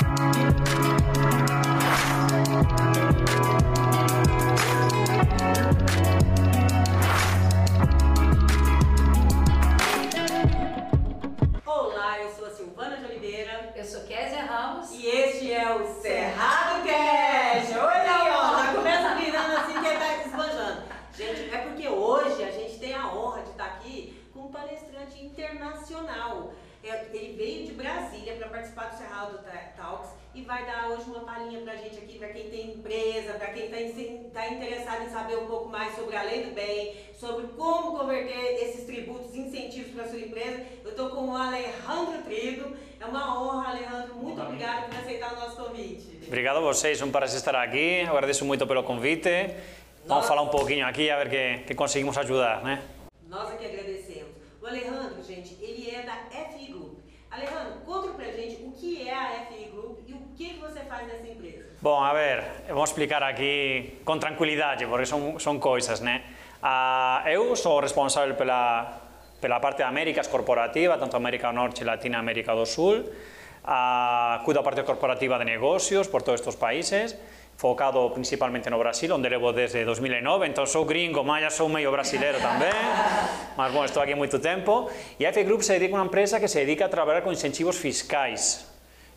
[0.00, 0.97] うん。
[27.92, 32.18] Brasília para participar do Cerrado Ta- Talks e vai dar hoje uma palhinha pra gente aqui,
[32.18, 36.22] para quem tem empresa, para quem está interessado em saber um pouco mais sobre a
[36.22, 40.64] lei do bem, sobre como converter esses tributos incentivos para sua empresa.
[40.84, 42.76] Eu estou com o Alejandro Trigo.
[43.00, 44.14] É uma honra, Alejandro.
[44.16, 46.20] Muito obrigada por aceitar o nosso convite.
[46.26, 48.02] Obrigado a vocês, um prazer estar aqui.
[48.02, 49.28] Agradeço muito pelo convite.
[50.04, 52.82] Vamos falar um pouquinho aqui, a ver que, que conseguimos ajudar, né?
[53.28, 54.28] Nós aqui agradecemos.
[54.60, 56.27] O Alejandro, gente, ele é da.
[57.38, 61.06] Alejandro, conta pra gente o que é a FI Group e o que você faz
[61.06, 61.66] nessa empresa.
[61.80, 66.24] Bom, a ver, vamos explicar aqui com tranquilidade, porque são, são coisas, né?
[66.60, 69.00] Ah, eu sou responsável pela,
[69.40, 73.04] pela parte da Américas corporativa, tanto América do Norte Latina América do Sul.
[73.64, 77.16] Ah, cuido da parte corporativa de negocios por todos estos países,
[77.58, 81.90] focado principalmente no Brasil, onde levo desde 2009, então sou gringo, mas já sou meio
[81.90, 82.70] brasileiro também,
[83.58, 84.88] mas bom, estou aqui há muito tempo.
[85.18, 87.32] E a F Group se dedica a uma empresa que se dedica a trabalhar com
[87.32, 88.64] incentivos fiscais.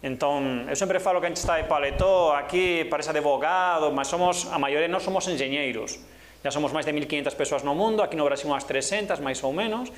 [0.01, 4.51] Então, eu sempre falo que a gente está de paletó aqui, parece advogado, mas somos,
[4.51, 5.99] a maioria nós somos engenheiros.
[6.43, 9.53] Já somos máis de 1.500 persoas no mundo, aquí no Brasil unhas 300, máis ou
[9.53, 9.91] menos,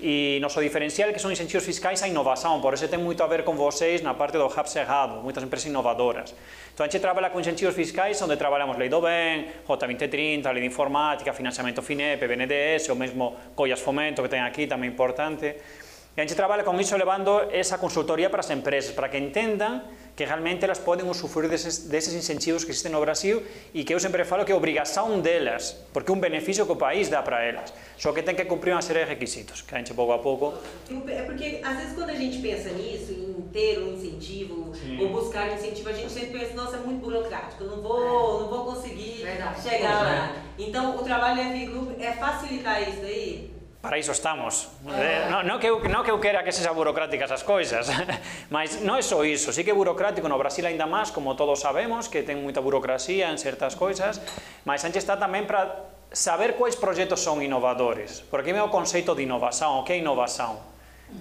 [0.00, 3.28] E noso diferencial é que son incentivos fiscais a innovación, por eso ten moito a
[3.28, 6.32] ver con vocês na parte do hub cerrado, moitas empresas innovadoras.
[6.72, 10.72] Então a gente trabalha con incentivos fiscais onde trabalhamos lei do ben, J2030, lei de
[10.72, 15.79] informática, financiamento FINEP, BNDES, o mesmo Collas Fomento que ten aquí, tamén importante.
[16.16, 19.86] E a gente trabalha con iso levando esa consultoría para as empresas, para que entendan
[20.18, 23.40] que realmente elas poden usufruir deses, deses incentivos que existen no Brasil
[23.72, 26.80] e que eu sempre falo que é obrigación delas, porque é un beneficio que o
[26.80, 27.72] país dá para elas.
[27.96, 30.58] Só que ten que cumprir unha serie de requisitos, que a gente pouco a pouco
[30.90, 35.48] É porque, às vezes, quando a gente pensa nisso, em ter um incentivo, ou buscar
[35.48, 38.64] um incentivo, a gente sempre pensa, nossa, é muito burocrático, eu não vou, não vou
[38.74, 39.62] conseguir Verdade.
[39.62, 40.36] chegar lá.
[40.58, 43.59] Então, o trabalho da FI Group é facilitar isso daí?
[43.80, 44.68] Para iso estamos.
[44.92, 47.88] Eh, Non, que eu, que eu quera que sexa burocráticas as coisas,
[48.52, 49.56] mas non é só iso.
[49.56, 53.32] Sí que é burocrático no Brasil ainda máis, como todos sabemos, que ten moita burocracia
[53.32, 54.20] en certas coisas,
[54.68, 58.20] mas antes está tamén para saber quais proxectos son innovadores.
[58.28, 60.60] Porque é o conceito de inovación, o que é inovación?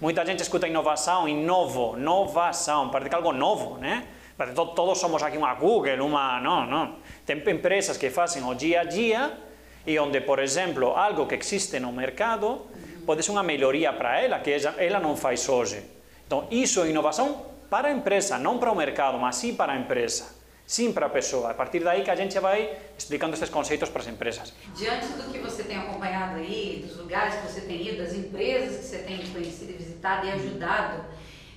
[0.03, 4.03] Moita gente escuta inovación, innovo, novación, parece que algo novo, né?
[4.35, 6.43] Parece que to- todos somos aquí unha Google, unha...
[6.43, 6.99] Non, non.
[7.23, 9.47] Ten empresas que facen o día a día
[9.85, 12.67] e onde, por exemplo, algo que existe no mercado
[13.05, 15.81] pode ser unha melloría para ela, que ela non faz hoxe.
[16.29, 17.33] Então, iso é inovación
[17.69, 20.29] para a empresa, non para o mercado, mas sim para a empresa,
[20.65, 21.49] sim para a pessoa.
[21.49, 24.53] A partir daí que a gente vai explicando estes conceitos para as empresas.
[24.77, 28.77] Diante do que você tem acompanhado aí, dos lugares que você tem ido, das empresas
[28.77, 31.05] que você tem conhecido visitado e ajudado,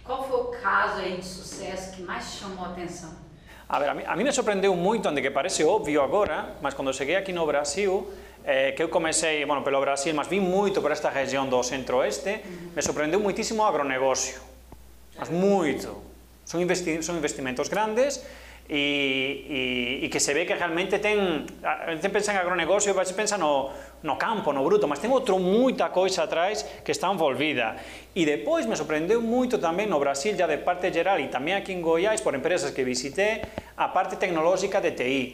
[0.04, 3.12] qual foi o caso aí de sucesso que mais chamou a atenção?
[3.72, 6.76] A ver, a mí, a mí me sorprendeu moito, onde que parece obvio agora, mas
[6.76, 8.04] cando cheguei aquí no Brasil,
[8.44, 12.44] eh, que eu comecei, bueno, pelo Brasil, mas vim moito por esta región do centro-oeste,
[12.76, 14.44] me sorprendeu muitísimo o agronegocio.
[15.16, 16.04] Mas moito.
[16.44, 18.20] Son, investi son investimentos grandes
[18.68, 23.14] e, e, e que se ve que realmente ten, a gente pensa en agronegocio, se
[23.14, 23.70] pensa no,
[24.02, 27.76] no campo, no bruto, mas ten outro moita coisa atrás que está envolvida.
[28.14, 31.74] E depois me sorprendeu moito tamén no Brasil, ya de parte geral, e tamén aquí
[31.74, 33.42] en Goiás, por empresas que visité,
[33.74, 35.24] a parte tecnológica de TI.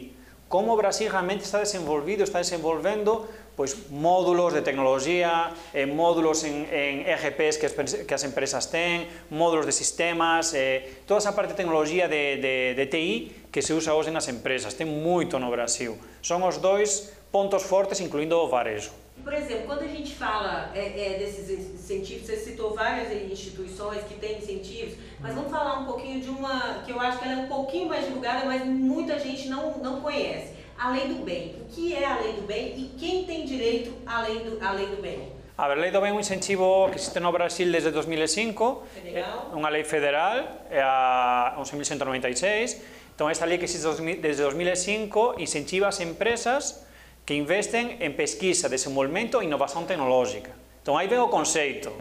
[0.49, 6.63] Como o Brasil realmente está desenvolvido, está desenvolvendo pois, módulos de tecnología, eh, módulos en,
[6.71, 7.67] en ERPs que
[8.07, 12.55] que as empresas ten, módulos de sistemas, eh, toda esa parte de tecnología de, de,
[12.71, 15.99] de TI que se usa hoxe nas empresas, ten moito no Brasil.
[16.23, 18.95] Son os dois pontos fortes, incluindo o varejo.
[19.19, 24.15] Por exemplo, quando a gente fala é, é, desses incentivos, você citou várias instituições que
[24.15, 27.43] têm incentivos, mas vamos falar um pouquinho de uma que eu acho que ela é
[27.43, 30.58] um pouquinho mais divulgada, mas muita gente não, não conhece.
[30.79, 31.55] A lei do bem.
[31.59, 34.71] O que é a lei do bem e quem tem direito à lei do, à
[34.71, 35.27] lei do bem?
[35.57, 39.51] A ver, lei do ben é un incentivo que existe no Brasil desde 2005, Legal.
[39.51, 40.39] é unha lei federal,
[40.71, 42.79] é a 11.196,
[43.11, 43.83] entón esta lei que existe
[44.23, 46.87] desde 2005 incentiva as empresas
[47.27, 50.55] que investen en pesquisa, desenvolvemento e innovación tecnológica.
[50.79, 51.91] Entón aí ven o conceito.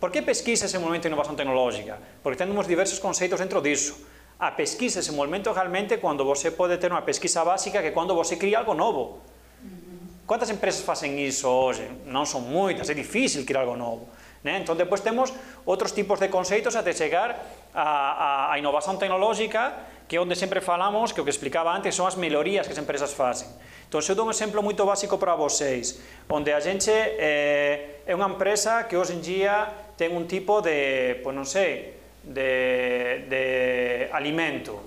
[0.00, 2.00] Por que pesquisa, desenvolvemento e innovación tecnológica?
[2.24, 4.00] Porque temos diversos conceitos dentro disso.
[4.38, 8.38] a pesquisa ese momento realmente cando você pode ter unha pesquisa básica que cando você
[8.38, 9.18] cría algo novo.
[10.28, 11.88] Quantas empresas facen iso hoxe?
[12.06, 14.12] Non son moitas, é difícil criar algo novo.
[14.46, 14.54] Né?
[14.54, 14.62] ¿eh?
[14.62, 15.34] Entón, depois temos
[15.66, 17.34] outros tipos de conceitos até chegar
[17.74, 21.92] a, a, a innovación tecnológica que é onde sempre falamos, que o que explicaba antes,
[21.92, 23.50] son as mellorías que as empresas facen.
[23.84, 26.00] Entón, eu dou un exemplo moito básico para vocês,
[26.30, 29.68] onde a gente eh, é unha empresa que hoxe en día
[30.00, 31.97] ten un tipo de, pois non sei,
[32.28, 34.78] de, de alimento,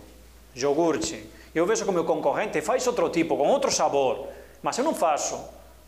[0.55, 1.25] iogurte.
[1.53, 4.27] Eu vejo que o meu concorrente faz outro tipo, com outro sabor,
[4.61, 5.37] mas eu non faço.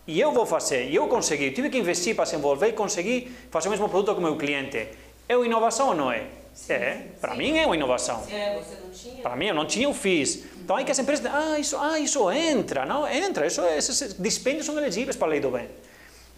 [0.05, 3.31] E eu vou fazer, e eu consegui, tive que investir para se envolver e conseguir
[3.49, 4.89] fazer o mesmo produto que o meu cliente.
[5.29, 6.25] É uma inovação ou não é?
[6.53, 8.21] Sim, é, para mim é uma inovação.
[8.29, 9.21] É, você não tinha?
[9.23, 10.43] Para mim eu não tinha, eu fiz.
[10.57, 13.07] Então aí que as empresas, ah, isso, ah, isso entra, não?
[13.07, 15.69] Entra, isso, esses dispêndios são elegíveis para a lei do bem.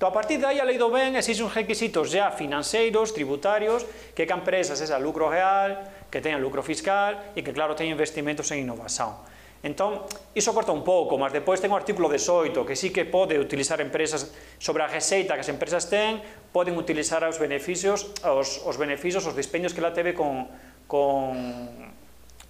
[0.06, 3.81] Então, a partir daí, a lei do ben exixe uns requisitos ya financeiros, tributarios,
[4.13, 5.81] que que a empresa sexa lucro real,
[6.13, 9.18] que teña lucro fiscal e que, claro, teña investimentos en innovación.
[9.66, 10.06] Entón,
[10.38, 13.81] iso corta un pouco, mas depois ten o artículo 18, que sí que pode utilizar
[13.81, 14.30] empresas
[14.62, 16.22] sobre a receita que as empresas ten,
[16.54, 20.46] poden utilizar os beneficios, os, os beneficios, os dispeños que la teve con,
[20.86, 21.94] con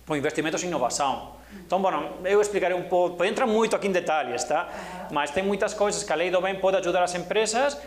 [0.05, 1.33] con investimentos en innovación.
[1.51, 4.69] Entón, bueno, eu explicarei un pouco, pode entrar moito aquí en detalles, tá?
[5.09, 7.79] Mas ten moitas cousas que a lei do ben pode ajudar as empresas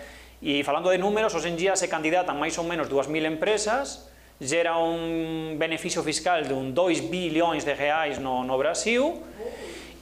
[0.42, 4.10] e falando de números, hoxe en día se candidatan máis ou menos 2.000 empresas,
[4.42, 9.22] gera un beneficio fiscal de un 2 bilhões de reais no, no Brasil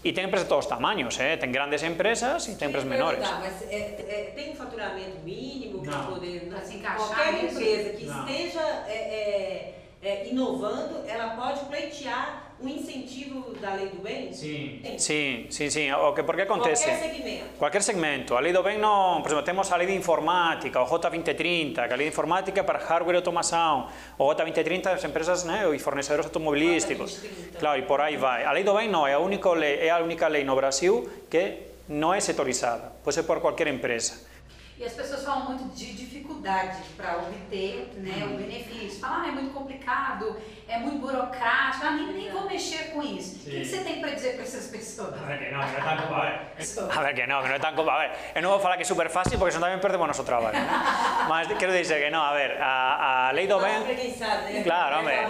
[0.05, 1.37] e tem empresas de todos os tamanhos, eh?
[1.37, 3.21] tem grandes empresas e tem empresas menores.
[3.21, 6.49] Tá, mas é, é, tem um faturamento mínimo para poder...
[6.65, 8.29] Se encaixar Qualquer empresa que Não.
[8.29, 9.73] esteja é,
[10.07, 14.33] é, inovando, ela pode pleitear um incentivo da lei do bem?
[14.33, 14.81] Sim.
[14.97, 15.93] Sim, sim, sim.
[15.93, 16.85] O que, por que acontece?
[16.85, 17.45] Qualquer segmento.
[17.59, 18.37] Cualquier segmento.
[18.37, 21.93] A lei do bem non, por exemplo, temos a lei de informática, o J2030, que
[21.93, 25.79] a lei de informática é para hardware e automação, o J2030 as empresas né, e
[25.81, 27.19] fornecedores automobilísticos.
[27.19, 27.59] J2030.
[27.59, 28.45] Claro, e por aí vai.
[28.45, 31.11] A lei do bem não, é a, única lei, é a única lei no Brasil
[31.29, 34.36] que não é setorizada, pode ser por qualquer empresa.
[34.79, 39.01] E as pessoas falam muito de dificuldade para obter né, o benefício.
[39.01, 40.37] Falam, ah, é muito complicado,
[40.69, 43.37] é muito burocrático, ah, nem, nem vou mexer com isso.
[43.37, 45.15] O que, que você tem para dizer para essas pessoas?
[45.15, 46.41] A ver que no, que no é tan como, a ver.
[46.93, 48.77] A ver que no, que no é tan como, a ver, eu non vou falar
[48.77, 50.61] que é super fácil porque senón tamén perdemos o noso traballo.
[50.61, 50.69] ¿no?
[51.33, 54.61] Mas quero dizer que non, a ver, a, a lei do sabe, né?
[54.61, 55.25] Claro, Vai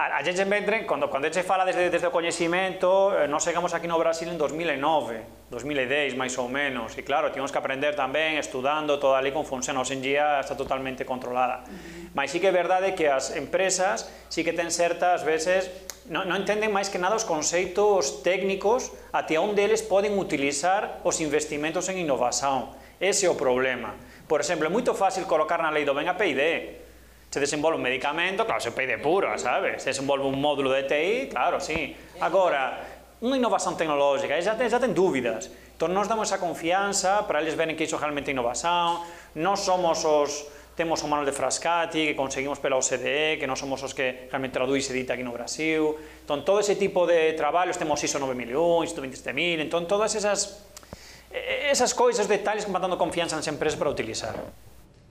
[0.00, 3.76] a, a Gente Bentre, cando, cando se fala desde, desde o coñecimento, eh, nós chegamos
[3.76, 8.40] aquí no Brasil en 2009, 2010, máis ou menos, e claro, tínhamos que aprender tamén,
[8.40, 11.68] estudando, toda ali con funciona, hoxe en día está totalmente controlada.
[11.68, 12.16] Uh -huh.
[12.16, 15.68] Mas sí que é verdade que as empresas sí que ten certas veces
[16.08, 21.20] non, non entenden máis que nada os conceitos técnicos até onde eles poden utilizar os
[21.20, 22.72] investimentos en innovación.
[23.04, 24.00] Ese é o problema.
[24.24, 26.79] Por exemplo, é moito fácil colocar na lei do ben a PID,
[27.30, 29.82] se desenvolve un medicamento, claro, se pide puro, sabes?
[29.82, 31.94] Se desenvolve un módulo de TI, claro, sí.
[32.18, 32.82] Agora,
[33.22, 35.46] unha innovación tecnológica, eles eh, já, ten, já ten dúbidas.
[35.78, 38.98] Entón, nós damos esa confianza para eles verem que iso realmente é innovación,
[39.38, 43.84] nós somos os temos o manual de Frascati, que conseguimos pela OCDE, que non somos
[43.84, 45.94] os que realmente traduís e edita aquí no Brasil.
[46.24, 50.66] Entón, todo ese tipo de traballos, temos ISO 9001, ISO 27000, entón, todas esas
[51.30, 54.34] esas coisas, detalhes que van dando confianza nas empresas para utilizar.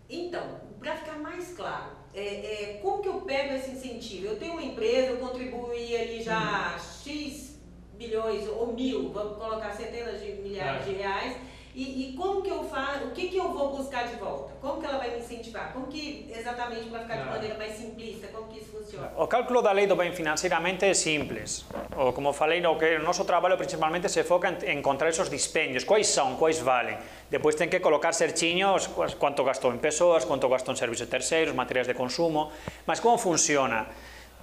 [0.09, 0.43] Então,
[0.81, 4.27] para ficar mais claro, é, é, como que eu pego esse incentivo?
[4.27, 7.57] Eu tenho uma empresa, eu contribuí ali já X
[7.97, 11.35] bilhões ou mil, vamos colocar centenas de milhares de reais,
[11.75, 14.51] e, e como que eu faço, o que que eu vou buscar de volta?
[14.61, 15.71] Como que ela vai me incentivar?
[15.73, 19.11] Como que, exatamente, para ficar de maneira mais simplista, como que isso funciona?
[19.15, 21.65] O cálculo da lei do ben financeiramente é simples.
[21.95, 25.85] O, como falei, o que o noso traballo principalmente se foca en encontrar esos dispendios,
[25.85, 26.97] quais son, quais valen.
[27.29, 31.53] Depois ten que colocar cerchiños cuas- cuánto gastou en persoas, quanto gastou en servicios terceiros,
[31.55, 32.51] materiais de consumo,
[32.89, 33.87] mas como funciona?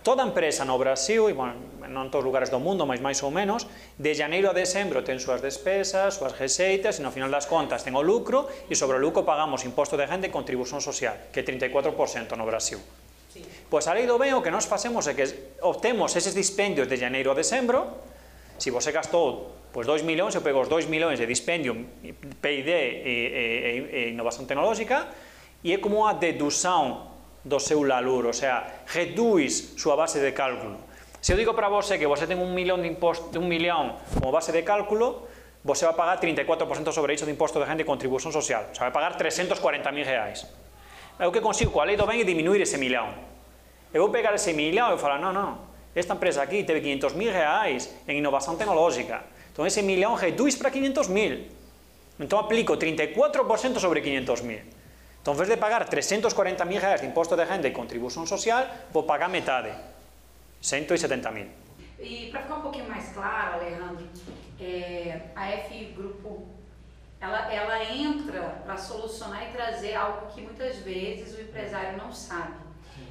[0.06, 3.34] toda empresa no Brasil, e bueno, non todos os lugares do mundo, mas máis ou
[3.34, 3.66] menos,
[3.98, 7.90] de janeiro a decembro ten súas despesas, súas receitas, e no final das contas ten
[7.98, 11.44] o lucro, e sobre o lucro pagamos imposto de renda e contribución social, que é
[11.44, 12.78] 34% no Brasil.
[13.34, 13.42] Sí.
[13.66, 15.26] Pois a lei do ben o que nós facemos é que
[15.66, 17.98] obtemos eses dispendios de janeiro a decembro,
[18.62, 21.74] se você gastou pois 2 millóns, eu pego os 2 millóns de dispendio
[22.38, 25.10] P&D e, eh, e, eh, e, eh, e innovación tecnológica,
[25.66, 27.15] e é como a dedução
[27.46, 30.82] do seu lalur, o sea, reduz súa base de cálculo.
[31.22, 34.34] Se eu digo para você que você ten un millón de imposto, un millón como
[34.34, 35.30] base de cálculo,
[35.62, 38.66] você vai pagar 34% sobre iso de imposto de renda e contribución social.
[38.70, 39.62] O sea, vai pagar 340.000
[40.02, 40.46] reais.
[41.22, 43.14] Eu que consigo coa lei do ben é diminuir ese millón.
[43.94, 47.94] Eu vou pegar ese millón e falar, non, non, esta empresa aquí teve 500.000 reais
[48.10, 49.22] en innovación tecnológica.
[49.54, 52.20] Entón ese millón reduz para 500.000.
[52.20, 54.75] Entón aplico 34% sobre 500.000.
[55.26, 58.62] Entón, en vez de pagar 340.000 reais de imposto de renda e contribución social,
[58.94, 59.74] vou pagar metade,
[60.62, 61.98] 170.000.
[61.98, 64.06] E para ficar um pouquinho mais claro, Alejandro,
[64.62, 66.46] é, a F Grupo
[67.18, 72.62] ela, ela entra para solucionar e trazer algo que muitas vezes o empresário não sabe.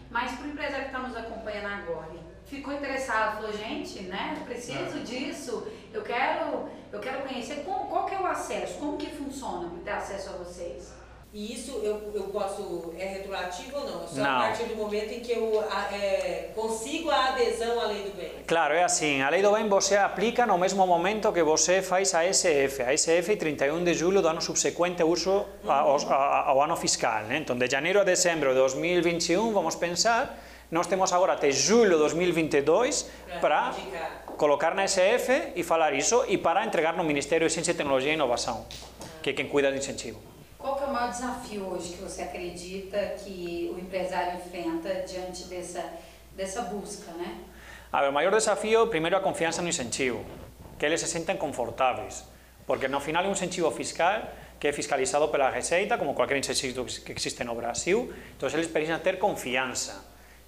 [0.10, 5.04] Mas para o empresário que está nos acompanhando agora, ficou interessado, falou, gente, né, preciso
[5.04, 9.70] disso, eu quero, eu quero conhecer como, qual que é o acesso, como que funciona
[9.84, 11.04] ter acesso a vocês.
[11.38, 14.08] E isso eu, eu posso, é retroativo ou não?
[14.08, 14.38] Só Não.
[14.38, 15.62] a partir do momento em que eu
[15.92, 18.32] é, consigo a adesão à lei do bem.
[18.48, 22.16] Claro, é assim, a lei do bem você aplica no mesmo momento que você faz
[22.16, 22.84] a SF.
[22.84, 27.24] A SF 31 de julho do ano subsequente uso ao, a- ao ano fiscal.
[27.24, 27.40] Né?
[27.40, 31.98] Então, de janeiro a dezembro de 2021, vamos pensar, nós temos agora até julho de
[31.98, 33.10] 2022
[33.42, 33.76] para
[34.38, 38.14] colocar na SF e falar isso e para entregar no Ministério de Ciência, Tecnologia e
[38.14, 38.66] Inovação,
[39.22, 40.18] que é quem cuida do incentivo.
[40.66, 45.86] Qual é o maior desafio hoje que você acredita que o empresário enfrenta diante dessa,
[46.36, 47.38] dessa busca, né?
[47.94, 50.26] A ver, o maior desafío, primeiro, a confiança no incentivo,
[50.80, 52.24] que eles se sentem confortáveis,
[52.66, 54.24] porque no final é um incentivo fiscal
[54.60, 58.98] que é fiscalizado pela Receita, como qualquer incentivo que existe no Brasil, então eles precisam
[58.98, 60.04] ter confiança.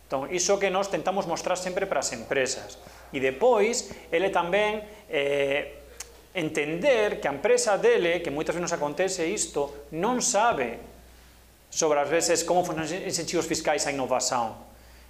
[0.07, 2.79] Então, isso que nós tentamos mostrar sempre para as empresas.
[3.13, 5.73] E depois, ele também eh,
[6.37, 10.77] entender que a empresa dele, que muitas vezes nos acontece isto, não sabe
[11.69, 14.55] sobre às vezes como funcionam os incentivos fiscais à inovação.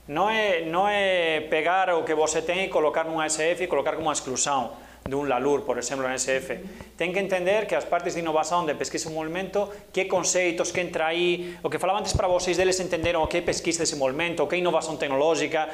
[0.07, 3.96] Não é, não é pegar o que você tem e colocar num SF e colocar
[3.98, 4.72] como exclusão
[5.05, 6.60] de um LALUR, por exemplo, no SF.
[6.98, 10.79] Tem que entender que as partes de inovação de pesquisa e desenvolvimento, que conceitos, que
[10.79, 13.84] entra aí, o que falava antes para vocês deles entenderam o que é pesquisa e
[13.84, 15.69] desenvolvimento, o que é inovação tecnológica,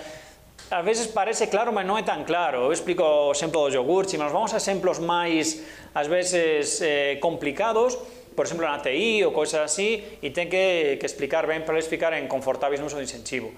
[0.74, 2.66] a veces parece claro, mas non é tan claro.
[2.66, 5.62] Eu explico o exemplo do e mas vamos a exemplos máis,
[5.94, 7.94] ás veces, eh, complicados,
[8.34, 12.18] por exemplo, na TI ou cousas así, e ten que, que explicar ben para explicar
[12.18, 13.54] en confortáveis no uso do incentivo.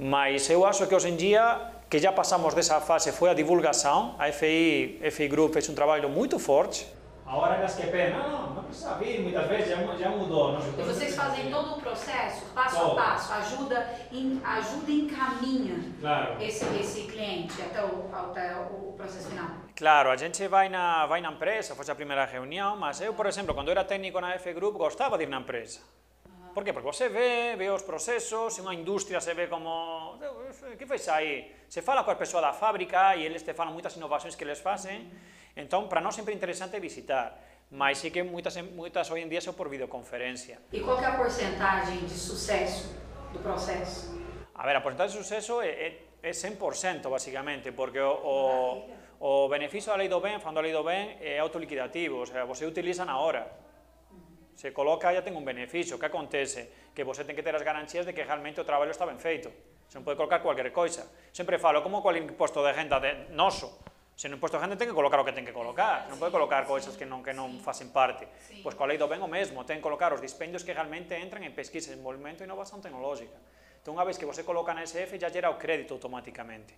[0.00, 4.16] Mas eu acho que hoxe en día que já passamos dessa fase foi a divulgação.
[4.16, 6.88] A FI, FI Group fez um trabalho muito forte
[7.34, 10.52] Agora elas que pedem, não, não, não precisa vir, muitas vezes já, já mudou.
[10.52, 12.94] Não E vocês fazem todo o processo, passo a Todo.
[12.94, 16.40] passo, ajuda, em, ajuda e encaminha Claro.
[16.40, 19.48] esse, esse cliente até o, até o processo final.
[19.74, 23.26] Claro, a gente vai na, vai na empresa, foi a primeira reunião, mas eu, por
[23.26, 25.80] exemplo, quando era técnico na F Group, gostava de ir na empresa.
[26.54, 26.72] Por que?
[26.72, 30.14] Porque você ve, ve os procesos, unha industria se ve como...
[30.78, 31.50] Que fez aí?
[31.66, 35.10] Se fala coa persoa da fábrica e eles te falan moitas innovacións que eles facen.
[35.58, 37.34] Entón, para nós sempre é interesante visitar,
[37.74, 40.62] mas sí que moitas, moitas hoxe en día son por videoconferencia.
[40.70, 42.86] E qual é a porcentagem de sucesso
[43.34, 44.14] do processo?
[44.54, 45.88] A ver, a porcentagem de suceso é, é,
[46.22, 50.70] é 100% basicamente, porque o, o, o beneficio da lei do ben, falando a lei
[50.70, 53.42] do ben, é autoliquidativo, o sea, você utilizan a hora
[54.54, 55.98] se coloca ya tengo un beneficio.
[55.98, 56.90] Que acontece?
[56.94, 59.50] Que você ten que ter as garantías de que realmente o traballo está ben feito.
[59.90, 61.06] Se non pode colocar cualquier coisa.
[61.34, 63.82] Sempre falo, como cual imposto de renda de noso.
[64.14, 66.06] Se no imposto de renda ten que colocar o que ten que colocar.
[66.06, 68.30] Non pode colocar coisas que non que non facen parte.
[68.62, 71.42] Pois coa lei do ben o mesmo, ten que colocar os dispendios que realmente entran
[71.42, 73.34] en pesquisa, desenvolvimento e innovación tecnológica.
[73.84, 76.72] Então, unha vez que você coloca na SF, já gera o crédito automaticamente.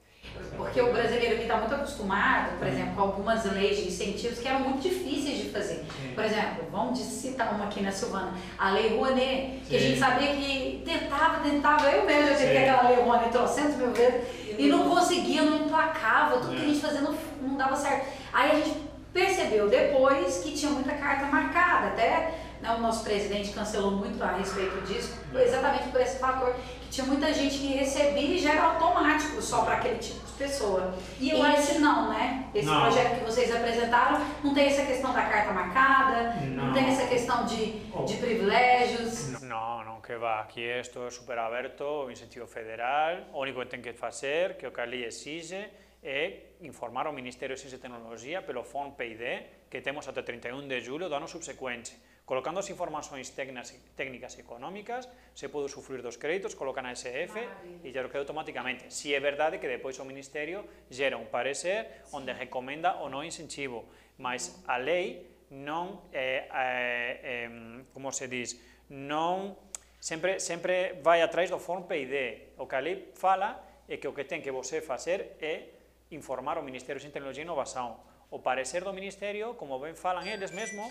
[0.57, 4.49] Porque o brasileiro aqui está muito acostumado, por exemplo, com algumas leis de incentivos que
[4.49, 5.85] eram muito difíceis de fazer.
[6.17, 10.35] Por exemplo, vamos citar uma aqui na Silvana, a Lei Rouanet, que a gente sabia
[10.35, 12.69] que tentava, tentava, eu mesmo já tentei Sim.
[12.71, 14.27] aquela Lei Rouanet trocentos mil vezes,
[14.59, 18.05] e não conseguia, não emplacava, tudo que a gente fazia não, não dava certo.
[18.33, 18.81] Aí a gente
[19.13, 24.33] percebeu depois que tinha muita carta marcada, até né, o nosso presidente cancelou muito a
[24.33, 28.63] respeito disso, exatamente por esse fator, que tinha muita gente que recebia e já era
[28.65, 30.95] automático só para aquele tipo de pessoa.
[31.21, 32.49] E eu acho- esse não, né?
[32.55, 32.81] Esse Não.
[32.83, 36.73] projeto que vocês apresentaram não tem essa questão da carta marcada, não, Não.
[36.75, 38.05] tem essa questão de, Oh.
[38.05, 39.41] de privilégios.
[39.43, 43.67] No, non, que va, aquí isto é super aberto, o incentivo federal, o único que
[43.67, 45.69] ten que facer, que o que a lei exixe,
[46.03, 50.67] é informar ao Ministerio de Ciencia e Tecnología pelo FON PID que temos até 31
[50.69, 51.97] de julho do ano subsecuente.
[52.27, 57.39] Colocando as informações técnicas, técnicas e económicas, se pode usufruir dos créditos, coloca na SF
[57.39, 57.81] Maravilha.
[57.85, 58.91] e o queda automáticamente.
[58.93, 63.87] Si é verdade que depois o Ministerio gera un parecer onde recomenda ou non incentivo,
[64.19, 65.23] mas a lei
[65.55, 68.59] non, eh, eh, eh, como se diz,
[68.91, 69.55] non
[70.03, 72.59] sempre, sempre vai atrás do form PID.
[72.59, 75.76] O que a lei fala é que o que ten que você facer é
[76.11, 77.95] informar o Ministerio de Tecnología e Innovación.
[78.31, 80.87] O parecer do Ministerio, como ben falan eles mesmo,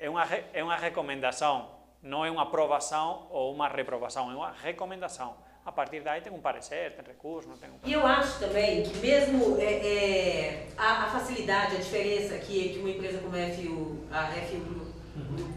[0.00, 1.68] é unha, re- é unha recomendación,
[2.04, 5.32] non é unha aprobación ou unha reprobación, é unha recomendación.
[5.64, 7.80] A partir daí tem um parecer, tem recurso, não tem um...
[7.84, 12.78] E eu acho também que mesmo é, é, a, a facilidade, a diferença que, que
[12.84, 14.92] uma empresa como a FU, a FU Group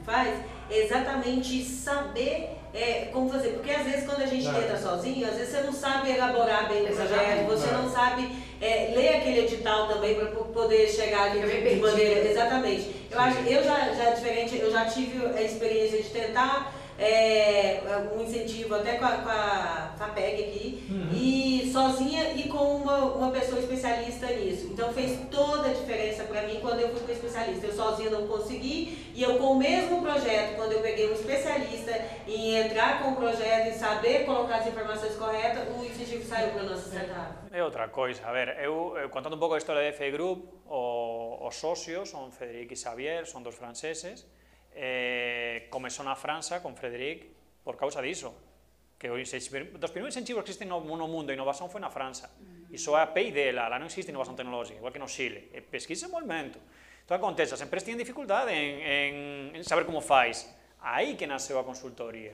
[0.08, 0.40] faz,
[0.72, 3.60] é exatamente saber é, como fazer.
[3.60, 4.64] Porque às vezes quando a gente Claro.
[4.64, 8.94] tenta sozinho, às vezes você não sabe elaborar bem o projeto, você não sabe é,
[8.96, 12.28] ler aquele edital também para poder chegar ali de, de maneira.
[12.28, 12.96] Exatamente.
[13.10, 17.82] Eu acho eu já, já diferente, eu já tive a experiência de tentar é,
[18.16, 21.10] um incentivo até com a, com a FAPEG aqui, Uhum.
[21.14, 24.68] e sozinha e com uma, uma pessoa especialista nisso.
[24.68, 27.68] Então fez toda a diferença para mim quando eu fui com especialista.
[27.68, 31.92] Eu sozinha não consegui, e eu com o mesmo projeto, quando eu peguei um especialista
[32.28, 36.64] em entrar com o projeto e saber colocar as informações corretas, o incentivo saiu para
[36.64, 37.34] nossa startup.
[37.52, 38.26] É outra coisa.
[38.26, 42.10] A ver, eu, eu contando un pouco a historia de F Group, o, os socios
[42.10, 44.26] son Frederic e Xavier, son dos franceses,
[44.78, 47.26] eh, comezou na França con Frederic
[47.66, 48.48] por causa diso
[48.98, 52.30] que os, dos primeiros incentivos que existen no, no mundo de innovación foi na França.
[52.38, 52.74] Mm.
[52.74, 55.50] E só a PI dela, lá non existe innovación tecnológica, igual que no Chile.
[55.54, 56.58] E pesquisa en momento.
[57.06, 59.14] Entón, acontece, as empresas tiñen dificultade en, en,
[59.58, 60.50] en saber como fais.
[60.82, 62.34] Aí que naceu a consultoría.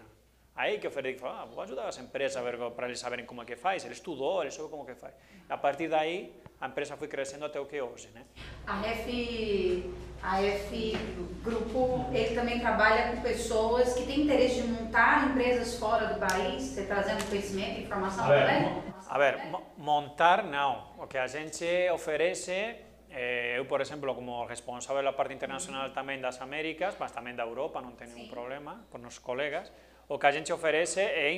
[0.55, 3.25] Aí que o Frederic falou, ah, vou ajudar as empresas a ver, para eles saberem
[3.25, 3.83] como é que faz.
[3.85, 5.13] Ele estudou, ele soube como que faz.
[5.49, 6.31] A partir daí,
[6.61, 8.23] a empresa foi crescendo até o que é hoje, né?
[8.67, 10.97] A F, a F
[11.43, 16.61] Grupo, ele também trabalha com pessoas que têm interesse de montar empresas fora do país,
[16.61, 18.83] você trazendo conhecimento e informação A ver, também?
[19.09, 20.93] A ver, mo- montar não.
[20.99, 22.75] O que a gente oferece,
[23.09, 27.43] eh, eu, por exemplo, como responsável da parte internacional tamén das Américas, mas tamén da
[27.43, 28.31] Europa, non ten ningún Sí.
[28.31, 29.73] problema con os colegas,
[30.07, 31.31] o que a gente oferece é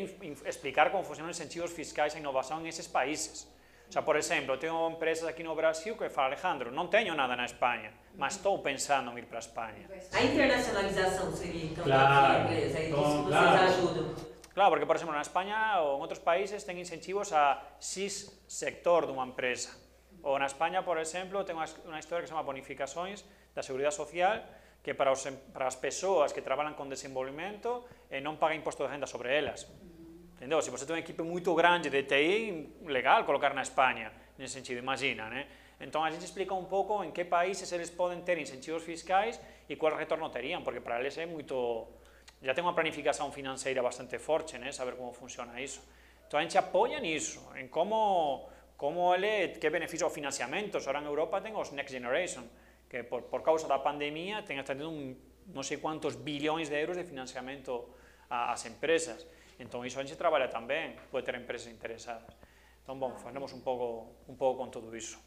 [0.45, 3.45] explicar como funcionan os incentivos fiscais a innovación en eses países.
[3.87, 7.37] O sea, por exemplo, tenho empresas aquí no Brasil que fala, Alejandro, non teño nada
[7.37, 9.85] na España, mas estou pensando en ir para a España.
[10.09, 12.09] A internacionalização seria então Claro.
[12.09, 13.61] da empresa, é que vocês claro.
[13.69, 14.05] ajudam.
[14.55, 19.05] Claro, porque, por exemplo, na España ou en outros países ten incentivos a X sector
[19.05, 19.69] dunha empresa.
[20.25, 23.21] Ou na España, por exemplo, ten unha, unha historia que se chama bonificações
[23.53, 24.41] da Seguridade Social
[24.85, 28.85] que para, os, em- para as persoas que traballan con desenvolvimento eh, non paga imposto
[28.85, 29.65] de renda sobre elas.
[30.37, 30.61] Entendeu?
[30.61, 34.77] Se você ten un equipo moito grande de TI, legal colocar na España, nesse sentido,
[34.77, 35.49] imagina, né?
[35.81, 39.73] Entón a gente explica un pouco en que países eles poden ter incentivos fiscais e
[39.73, 41.89] qual retorno terían, porque para eles é moito...
[42.45, 44.69] Já ten unha planificación financeira bastante forte, né?
[44.69, 45.81] Saber como funciona iso.
[46.29, 48.45] Entón a gente apoia niso, en como,
[48.77, 50.77] como ele, que beneficio o financiamento.
[50.77, 52.45] Ahora en Europa ten os Next Generation,
[52.89, 55.17] que por, por causa da pandemia ten hasta tendo un,
[55.53, 57.89] non sei cuántos bilhões de euros de financiamento
[58.29, 59.25] a- ás empresas.
[59.61, 62.27] Entón, iso a gente trabalha tamén, pode ter empresas interesadas.
[62.83, 65.17] Entón, bom, faremos un pouco, un pouco con todo iso,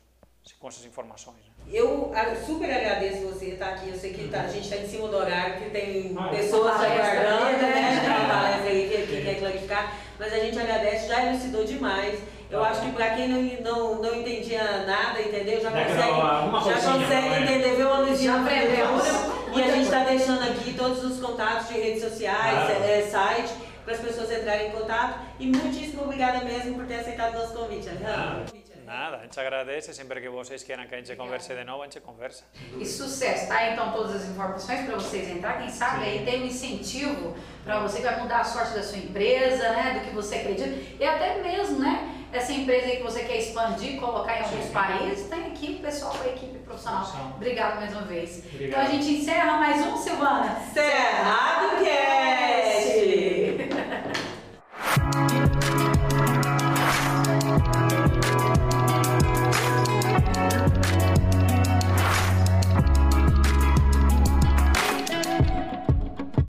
[0.63, 1.43] con esas informações.
[1.43, 1.55] Né?
[1.75, 2.13] Eu
[2.47, 3.89] super agradeço você estar aqui.
[3.91, 6.77] Eu sei que tá- a gente está em cima do horário, que tem Ah, pessoas
[6.81, 7.75] aguardando, né?
[7.75, 8.01] né?
[8.01, 9.85] Tem uma palestra aí que, que quer clarificar.
[10.19, 12.19] Mas a gente agradece, já elucidou demais.
[12.51, 15.61] Eu acho que para quem não, não, não entendia nada, entendeu?
[15.61, 17.43] Já consegue, já consegue não é?
[17.43, 19.39] entender, ver uma luzinha pintura.
[19.55, 22.85] E a gente está deixando aqui todos os contatos de redes sociais, Claro.
[22.85, 23.53] é, site,
[23.85, 25.19] para as pessoas entrarem em contato.
[25.39, 28.59] E muitíssimo obrigada mesmo por ter aceitado o nosso convite, Alejandro.
[28.87, 31.85] Nada, a gente agradece, sempre que vocês queiram que a gente converse de novo, a
[31.85, 32.45] gente conversa.
[32.81, 33.71] E sucesso, tá?
[33.71, 37.99] Então todas as informações para vocês entrar, quem sabe aí tem um incentivo para você
[37.99, 41.43] que vai mudar a sorte da sua empresa, né, do que você acredita, e até
[41.43, 44.73] mesmo, né, essa empresa aí que você quer expandir, colocar em alguns Sim.
[44.73, 47.01] países, tem aqui o pessoal da equipe profissional.
[47.01, 47.33] Profissional.
[47.37, 48.45] Obrigado mais uma vez.
[48.53, 48.69] Obrigado.
[48.69, 50.57] Então a gente encerra mais um, Silvana.
[50.73, 52.38] Cerrado Cast!